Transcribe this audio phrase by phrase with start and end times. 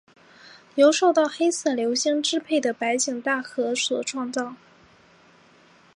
[0.73, 4.55] 由受到黑色流星支配的白井大和所创造。